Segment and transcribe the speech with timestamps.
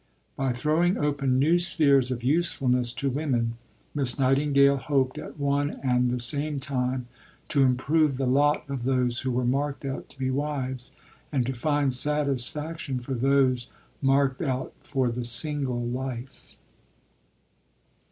[0.35, 3.53] By throwing open new spheres of usefulness to women,
[3.93, 7.05] Miss Nightingale hoped at one and the same time
[7.49, 10.93] to improve the lot of those who were marked out to be wives,
[11.31, 13.67] and to find satisfaction for those
[14.01, 16.55] marked out for the single life.